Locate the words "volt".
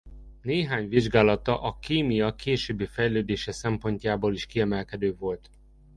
5.15-5.49